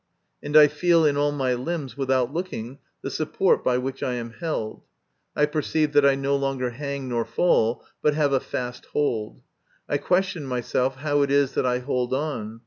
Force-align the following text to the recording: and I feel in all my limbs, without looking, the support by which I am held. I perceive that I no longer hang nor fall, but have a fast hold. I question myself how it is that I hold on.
and 0.41 0.57
I 0.57 0.67
feel 0.67 1.05
in 1.05 1.15
all 1.15 1.31
my 1.31 1.53
limbs, 1.53 1.95
without 1.95 2.33
looking, 2.33 2.79
the 3.03 3.11
support 3.11 3.63
by 3.63 3.77
which 3.77 4.01
I 4.01 4.15
am 4.15 4.31
held. 4.31 4.81
I 5.35 5.45
perceive 5.45 5.93
that 5.93 6.07
I 6.07 6.15
no 6.15 6.35
longer 6.35 6.71
hang 6.71 7.07
nor 7.07 7.23
fall, 7.23 7.83
but 8.01 8.15
have 8.15 8.33
a 8.33 8.39
fast 8.39 8.85
hold. 8.93 9.43
I 9.87 9.97
question 9.99 10.47
myself 10.47 10.95
how 10.95 11.21
it 11.21 11.29
is 11.29 11.53
that 11.53 11.67
I 11.67 11.77
hold 11.77 12.15
on. 12.15 12.59